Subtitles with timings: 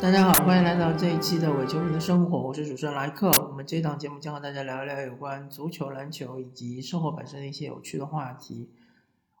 [0.00, 3.30] 大家好，欢迎来到这一期的伪球迷的生活，我是主持人莱克。
[3.50, 8.70] 我们这档节目将和大家聊一聊有关足球、篮球以及生活本身的一些有趣的话题。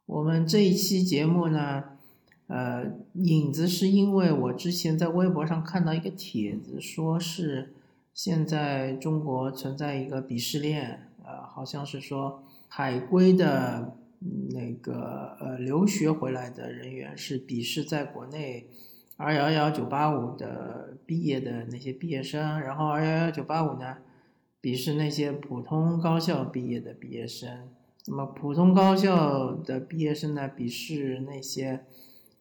[0.04, 1.84] 我们这一期节目呢，
[2.48, 2.84] 呃，
[3.14, 7.72] 影子是因为我之前在微博上看到一个帖子，说是
[8.12, 13.96] 现在中国存在一个鄙视链，呃，好像是说海归的
[14.50, 18.68] 那个呃留学回来的人员是鄙视在国内。
[19.20, 23.98] 二幺幺九八五的毕业的那些毕业生，然后二幺幺九八五呢，
[24.62, 27.68] 鄙视那些普通高校毕业的毕业生。
[28.06, 31.84] 那么普通高校的毕业生呢，鄙视那些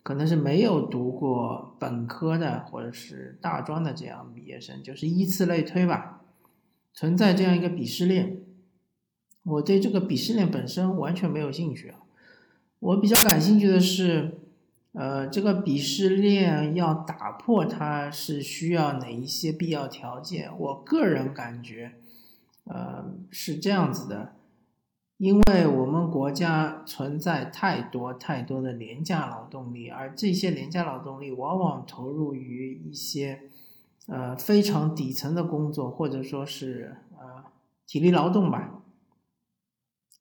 [0.03, 6.21] 可能是没有读过本科的或者是大专的这样毕业生，就是依次类推吧，
[6.93, 8.38] 存在这样一个鄙视链。
[9.43, 11.99] 我对这个鄙视链本身完全没有兴趣啊，
[12.80, 14.39] 我比较感兴趣的是。
[14.92, 20.52] 呃，这个鄙视链要打破，它是需要哪一些必要条件？
[20.58, 21.94] 我个人感觉，
[22.64, 24.34] 呃，是这样子的，
[25.17, 33.44] 因为我们国家存在太多太多的廉价劳动力，而这些廉价劳动力往往投入于一些
[34.08, 37.44] 呃非常底层的工作，或者说是呃
[37.86, 38.82] 体力劳动吧。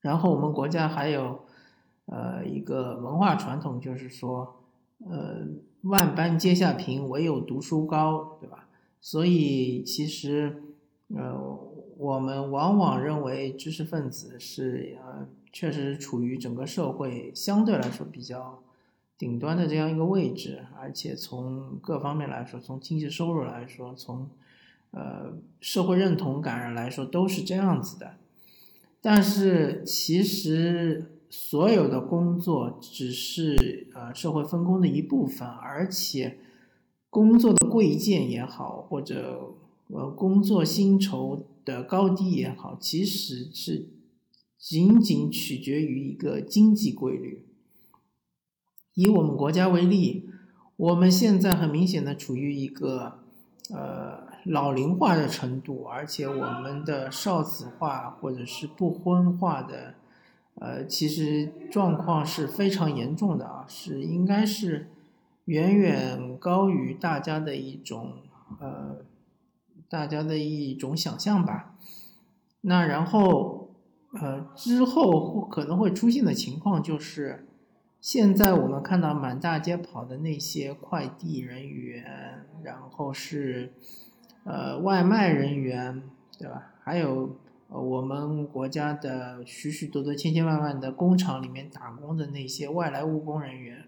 [0.03, 1.47] 然后我们国家还有
[2.05, 4.57] 呃一个文化传统，就是说。
[5.07, 5.47] 呃，
[5.83, 8.69] 万般皆下品，唯有读书高，对吧？
[9.01, 10.61] 所以其实，
[11.15, 11.39] 呃，
[11.97, 18.61] 我们往往认为知识分子是呃，确实处于整个社会相对来说比较
[19.17, 24.29] 顶端的这样一个位置，而且从各方面来说，从经济收入来说，从
[24.91, 28.17] 呃社会认同感来说，都是这样子的。
[29.01, 31.13] 但是其实。
[31.31, 36.39] 所有的工作只是呃社会分工的一部分，而且
[37.11, 39.55] 工作的贵贱也好，或者
[39.89, 43.89] 呃工作薪酬的高低也好，其实是
[44.57, 47.45] 仅仅取决于一个经济规律。
[48.95, 50.31] 以我们国家为例，
[50.77, 53.19] 我们现在很明显的处于一个
[53.71, 59.95] 呃老龄化的程度，而且我们的少子化或者是不婚化的。
[60.61, 64.89] 呃，其实状况是非常严重的啊，是应该是
[65.45, 68.15] 远远高于大家的一种
[68.59, 68.97] 呃，
[69.89, 71.77] 大家的一种想象吧。
[72.63, 73.71] 那然后
[74.21, 77.47] 呃之后可能会出现的情况就是，
[78.01, 83.73] 现在我们看到满大街跑的那些快递人员，然后是
[84.43, 86.03] 呃外卖人员，
[86.37, 86.73] 对吧？
[86.83, 87.37] 还有。
[87.71, 93.85] 呃，我们国家的许许多多、千千万万的工厂里面打工的那些外来务工人员，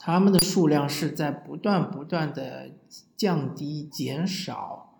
[0.00, 2.72] 他们的数量是在不断不断的
[3.16, 4.98] 降低、减少，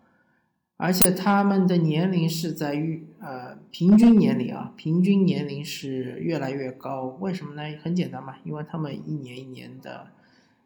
[0.76, 7.16] 而且他们的年龄是在于呃平均年龄啊，平均年龄是越来越高。
[7.18, 7.62] 为什么呢？
[7.82, 10.06] 很简单嘛，因为他们一年一年的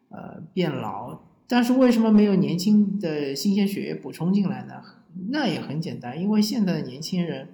[0.09, 4.83] 呃变老，但是为什么没有年轻的新鲜血液补充进来呢？
[5.29, 7.49] 那也很简单，因为现在的年轻人，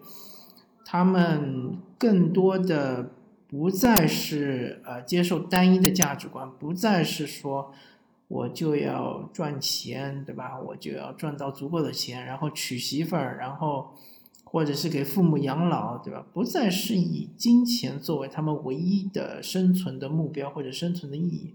[0.83, 3.11] 他们更多的
[3.47, 7.71] 不再是呃接受单一的价值观，不再是说
[8.27, 10.59] 我就要赚钱，对吧？
[10.59, 13.91] 我就要赚到足够的钱，然后娶媳妇儿，然后
[14.43, 16.25] 或者是给父母养老，对吧？
[16.33, 21.53] 不再是以金钱作为他们唯一的生存的目标或者生存的意义。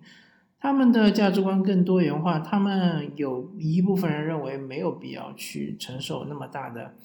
[0.66, 6.96] 他们的价值观更多元化，他们有一部分人认为没有必要去承受那么大的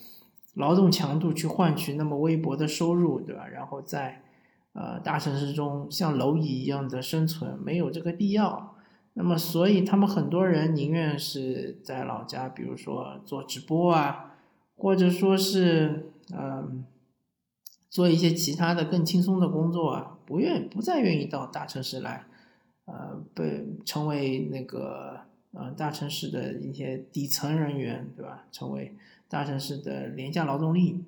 [0.55, 3.45] 劳动强度去换取那么微薄的收入，对吧？
[3.45, 4.23] 然后在
[4.73, 8.73] 呃大城市中像蝼蚁一样的生存，没有这个必要。
[9.13, 14.37] 那么，所以他们很多人宁愿是在老家，比如说做直播啊，
[14.75, 16.83] 或者说是嗯
[17.91, 22.25] 做一些其他的更轻松的工作啊，不愿不再愿意到大城市来。
[22.93, 25.21] 呃，被成为那个
[25.53, 28.43] 呃大城市的一些底层人员，对吧？
[28.51, 28.93] 成为
[29.29, 31.05] 大城市的廉价劳动力。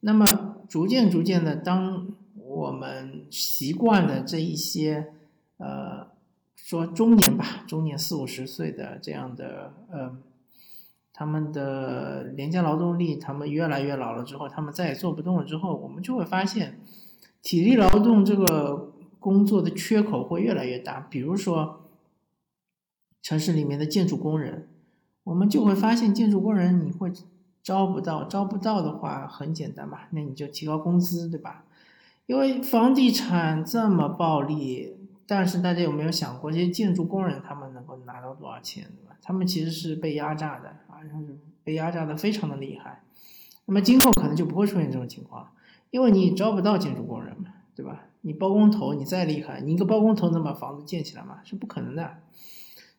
[0.00, 0.26] 那么
[0.68, 5.12] 逐渐逐渐的，当我们习惯了这一些
[5.58, 6.08] 呃
[6.56, 10.16] 说中年吧，中年四五十岁的这样的呃
[11.12, 16.80] 他们的廉价劳动力，他们越来越老了之后，他们再也做不动了之后，我们就会发现
[17.42, 18.91] 体力劳动这个。
[19.22, 21.82] 工作的缺口会越来越大，比如说
[23.22, 24.68] 城市里面的建筑工人，
[25.22, 27.12] 我们就会发现建筑工人你会
[27.62, 31.64] 招不到，招不到的话很简单嘛，那你就提高工资，对吧？
[32.26, 39.16] 因为房地产这么暴利，但是大家有没有想过，这些建筑工人他们能够拿到多少钱，对吧？
[39.22, 40.98] 他们其实是被压榨的啊，
[41.62, 43.04] 被压榨的非常的厉害。
[43.66, 45.52] 那么今后可能就不会出现这种情况，
[45.92, 48.06] 因为你招不到建筑工人嘛，对吧？
[48.22, 51.40] 你包工头你再厉害，你一个包工头能把房子建起来吗？
[51.44, 52.18] 是不可能的。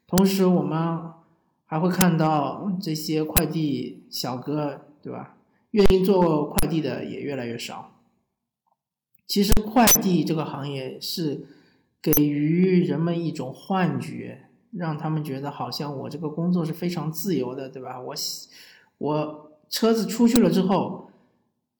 [0.05, 1.11] 同时，我们
[1.65, 5.37] 还会看到这些快递小哥，对吧？
[5.71, 7.99] 愿意做快递的也越来越少。
[9.25, 11.47] 其实，快递这个行业是
[12.01, 17.99] 给予人们一种幻觉，让他们觉得好像我这个工作是非常自由的，对吧？
[17.99, 18.13] 我
[18.97, 21.09] 我车子出去了之后，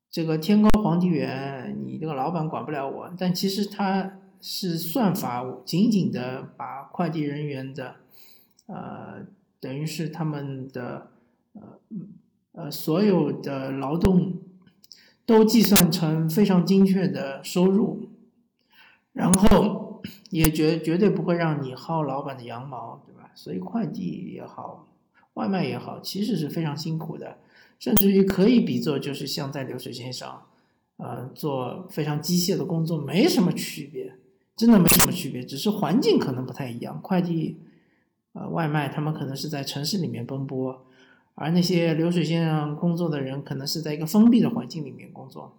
[0.09, 3.13] 这个天高皇帝远，这个老板管不了我。
[3.17, 7.95] 但其实他是算法紧紧的把快递人员的。
[8.65, 9.25] 呃，
[9.61, 11.11] 等于是他们的
[11.53, 11.61] 呃
[12.51, 14.41] 呃所有的劳动
[15.25, 18.09] 都计算成非常精确的收入，
[19.13, 23.31] 然后也绝绝对不会让你薅老板的羊毛，对吧？
[23.33, 24.89] 所以快递也好，
[25.35, 27.37] 外卖也好，其实是非常辛苦的，
[27.79, 30.45] 甚至于可以比作就是像在流水线上，
[31.03, 34.15] 呃，做非常机械的工作，没什么区别，
[34.55, 37.59] 真的没什么区别，只是环境可能不太一样，快递。
[38.31, 40.85] 呃，外卖他们可能是在城市里面奔波，
[41.35, 45.57] 而那些流水线上工作的人可能是在一个封闭的环境里面工作。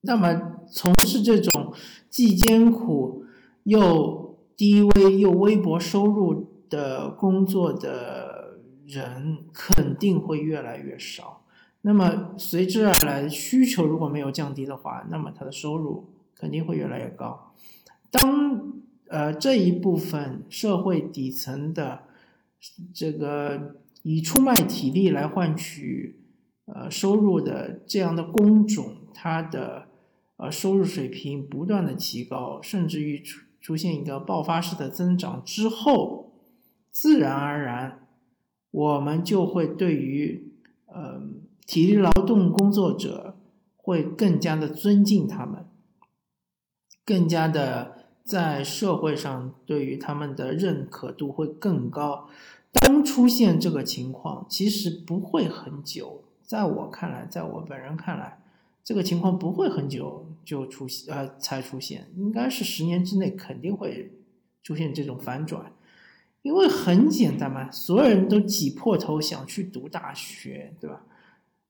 [0.00, 1.72] 那么，从事这种
[2.10, 3.24] 既艰苦
[3.62, 11.45] 又低微又微薄收入的工作的人肯定会越来越少。
[11.88, 17.54] 那么，随之而来需求如果没有降低的话，那么他的收入肯定会越来越高。
[18.10, 18.72] 当
[19.06, 22.02] 呃，这一部分社会底层的
[22.92, 26.18] 这个以出卖体力来换取
[26.64, 29.86] 呃收入的这样的工种，它的
[30.38, 36.32] 呃收入水平不断的提高，甚至于出出现一个爆发式的增长之后，
[36.90, 38.08] 自然而然，
[38.72, 40.52] 我们就会对于
[40.86, 41.20] 呃
[41.66, 43.36] 体力劳动工作者
[43.76, 45.66] 会更加的尊敬他们，
[47.04, 47.94] 更加的。
[48.26, 52.28] 在社会上，对于他们的认可度会更高。
[52.72, 56.24] 当出现这个情况，其实不会很久。
[56.42, 58.40] 在我看来，在我本人看来，
[58.82, 64.10] 这个情况不会很久就出现，呃，才出现，应该是十年之内肯定会
[64.64, 65.70] 出现这种反转。
[66.42, 71.04] 因为很简单嘛，所有人都挤破头想去读大学，对吧？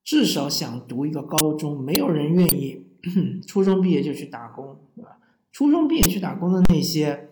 [0.07, 2.81] 至少想读一个高中，没有人愿意
[3.45, 5.17] 初中毕业就去打工，对吧？
[5.51, 7.27] 初中毕业去打工的那些，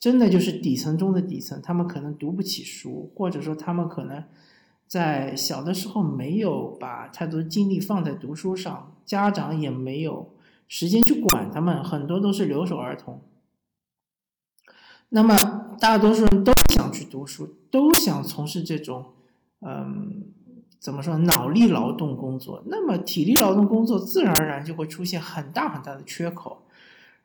[0.00, 4.24] 真的就是底层中的底层，他们可能读不起书，或者说他们可能
[4.86, 10.30] 在小的时候没有把太多精力放在读书上，家长也没有
[10.66, 13.20] 时间去管他们，很多都是留守儿童。
[15.10, 15.36] 那么
[15.78, 19.12] 大多数人都想去读书，都想从事这种，
[19.60, 20.24] 嗯，
[20.84, 22.62] 怎么说脑力劳动工作？
[22.66, 26.60] 那么体力劳动工作自然而然就会出现很大很大的缺口。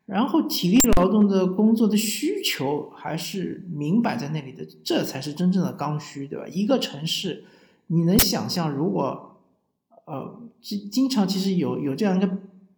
[0.06, 6.48] 然后体力劳动的工作的需求还是明摆在那里的，这才是真正的刚需，对吧？
[6.48, 7.44] 一个城市，
[7.88, 9.36] 你能想象，如果，
[10.06, 12.30] 呃，经经常其实有有这样一个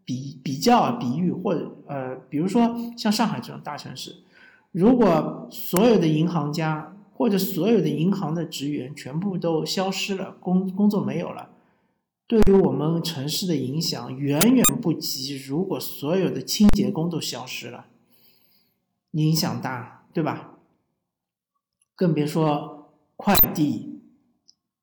[0.03, 4.15] 比比较啊比喻，或者呃，比如说像上海这种大城市，
[4.71, 11.51] 如果所有的银行家或者所有的银行的职员全部都消失了，工工作没有了。
[12.25, 17.85] 对于我们城市的影响远远不及，如果所有的清洁工都消失了，
[19.11, 20.57] 影响大，对吧？
[21.95, 24.01] 更别说快递，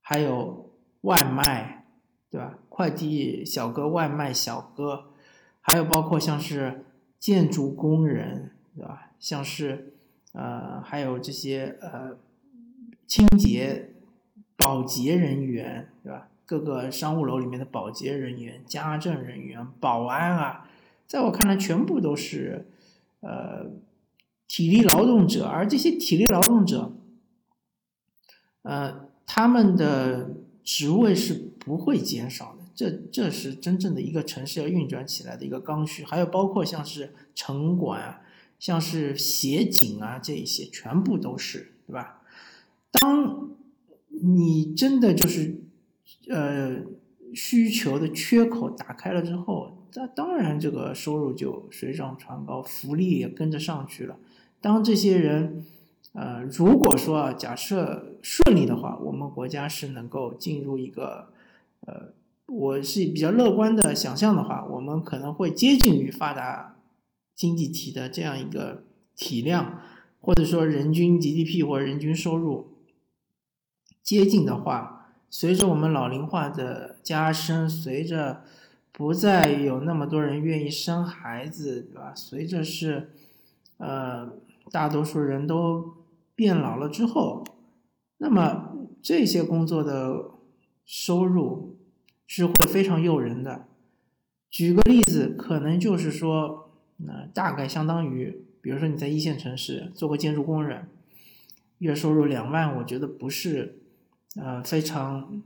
[0.00, 1.86] 还有外卖，
[2.30, 2.56] 对吧？
[2.68, 5.06] 快递小哥、外卖小哥，
[5.60, 6.84] 还有包括像是
[7.18, 9.10] 建筑工人，对吧？
[9.18, 9.94] 像是
[10.34, 12.16] 呃，还有这些呃
[13.08, 13.94] 清洁、
[14.54, 16.28] 保洁人员，对吧？
[16.44, 20.68] 各个商务楼里面的保洁人员、家政人员、保安啊，
[21.06, 22.66] 在我看来，全部都是
[23.20, 23.66] 呃
[24.46, 26.92] 体力劳动者，而这些体力劳动者，
[28.62, 30.30] 呃，他们的
[30.62, 32.64] 职位是不会减少的。
[32.74, 36.04] 这这是真正的一个城市要运转起来的一个刚需。
[36.04, 38.22] 还有包括像是城管、
[38.58, 42.17] 像是协警啊，这一些全部都是，对吧？
[42.92, 43.50] 当
[44.08, 45.62] 你真的就是。
[46.30, 46.82] 呃，
[47.34, 54.18] 需求的缺口打开了之后，那当然这个收入就水涨船高，福利也跟着上去了。
[54.60, 55.64] 当这些人，
[56.12, 61.28] 呃，如果说啊假设顺利的话，我们国家是能够进入一个，
[61.86, 62.12] 呃，
[62.46, 66.76] 我是比较乐观的想象的话，我们可能会接近于发达
[67.34, 68.84] 经济体的这样一个
[69.16, 69.80] 体量，
[70.20, 72.77] 或者说人均 GDP 或者人均收入。
[74.08, 78.42] 接近的话，随着我们老龄化的加深，随着
[78.90, 82.14] 不再有那么多人愿意生孩子，对吧？
[82.14, 83.10] 随着是，
[83.76, 84.32] 呃，
[84.70, 85.92] 大多数人都
[86.34, 87.44] 变老了之后，
[88.16, 88.72] 那么
[89.02, 90.30] 这些工作的
[90.86, 91.76] 收入
[92.26, 93.66] 是会非常诱人的。
[94.48, 100.88] 举个例子，可能就是说，那大概相当于，比如说你在一线城市做个建筑工人，
[101.80, 103.82] 月收入两万，我觉得不是，
[104.36, 105.42] 呃，非常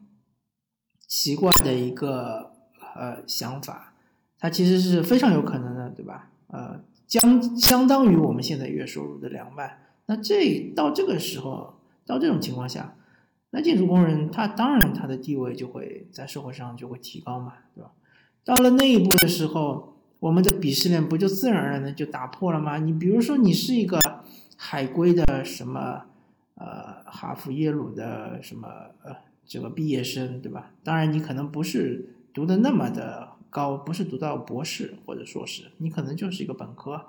[1.06, 2.52] 奇怪的一个
[2.96, 3.94] 呃想法，
[4.38, 6.30] 它其实是非常有可能的，对吧？
[6.48, 11.74] 呃，将相当于我们现在月收入的两万，那这到这个时候，
[12.04, 12.96] 到这种情况下，
[13.50, 17.92] 那建筑工人他当然他的地位就会在社会上就会提高嘛，对吧？
[18.44, 22.78] 到了那一步的时候，我们的鄙视链不就自然而然的就打破了吗？
[22.78, 23.98] 你比如说，你是一个
[24.56, 26.06] 海归的什么，
[26.64, 28.68] 呃，哈佛、耶鲁的什么，
[29.02, 30.70] 呃，这个毕业生，对吧？
[30.84, 37.06] 当然，你可能不是读的那么的高，不是读到博士或者硕士，你可能就是一个本科。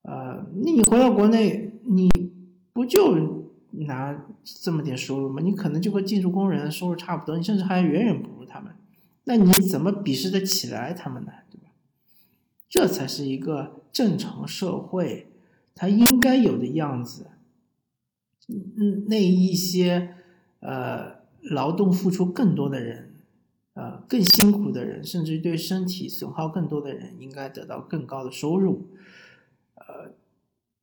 [0.00, 2.08] 呃，那你回到国内，你
[2.72, 5.42] 不就拿这么点收入吗？
[5.42, 8.72] 你可能就和建筑工人收入差不多，你甚至还远远不如他们。
[9.24, 11.32] 那你怎么鄙视得起来他们呢？
[11.50, 11.68] 对吧？
[12.70, 15.32] 这才是一个正常社会
[15.74, 17.26] 它应该有的样子。
[18.48, 20.14] 嗯，那一些
[20.60, 23.14] 呃劳动付出更多的人，
[23.74, 28.88] 呃更辛苦的人，甚至于对身体损耗更多的人，应该得到更高的收入。
[29.74, 30.12] 呃，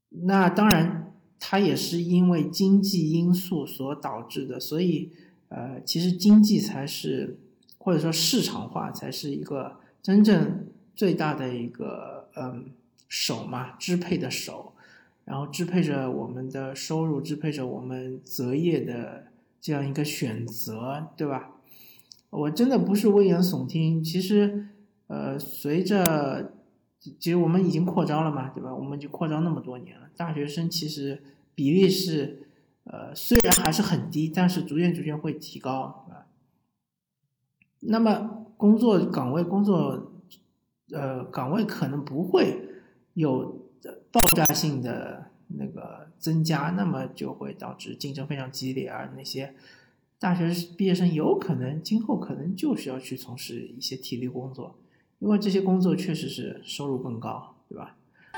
[0.10, 4.60] 那当然，它也是因为经济因素所导致的。
[4.60, 5.12] 所以，
[5.50, 7.38] 呃，其实经济才是。
[7.84, 12.70] 或者说市场化才是一个真正最大的一个嗯
[13.10, 14.71] 手嘛，支配的手，
[15.32, 19.28] 然后支配着我们的收入，支配着我们择业的
[19.62, 21.56] 这样一个选择，对吧？
[22.32, 24.68] 我真的不是危言耸听，其实
[25.08, 26.52] 呃，随着
[27.00, 28.76] 其实我们已经扩招了嘛，对吧？
[28.76, 31.24] 我们就扩招那么多年了，大学生其实
[31.56, 32.50] 比例是
[32.84, 36.28] 呃虽然还是很低，但是逐渐逐渐会提高，啊。
[37.80, 40.12] 那么工作岗位工作，
[40.92, 42.68] 呃，岗位可能不会
[43.14, 43.71] 有
[44.12, 49.54] 爆炸性的那个增加，那么就会导致竞争非常激烈，而那些
[50.20, 54.76] 大学毕业生有可能今后可能就是要去从事一些体力工作，
[55.20, 57.96] 因为这些工作确实是收入更高，对吧？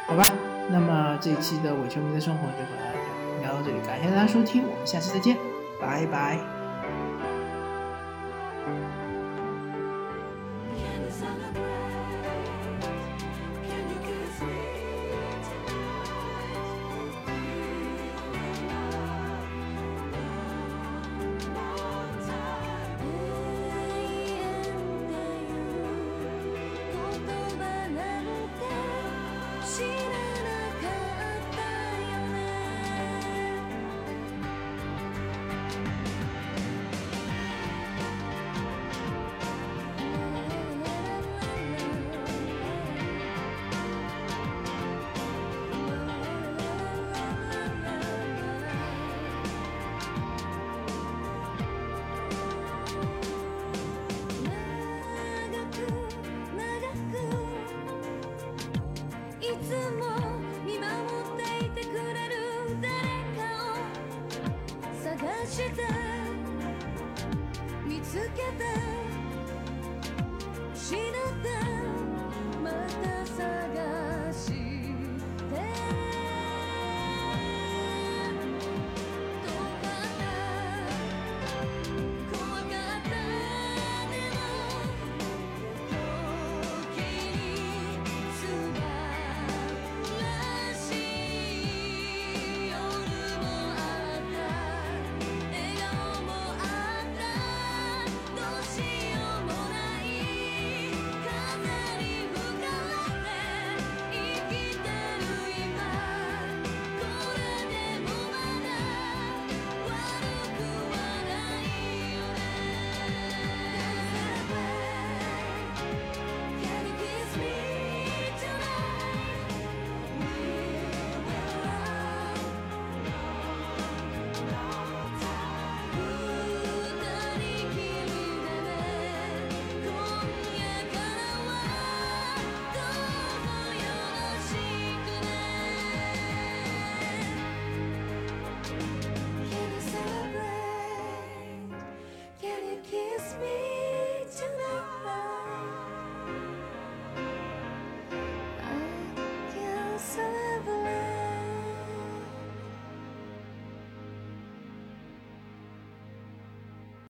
[0.08, 0.24] 好吧，
[0.70, 5.38] 那么这一期的伪球迷的生活就和大家聊到这里，感谢大家收听，我们下期再见，
[5.80, 6.53] 拜拜。